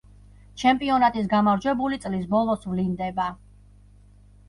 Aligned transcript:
ჩემპიონატის 0.61 1.29
გამარჯვებული 1.35 2.01
წლის 2.07 2.27
ბოლოს 2.35 2.69
ვლინდება. 2.73 3.33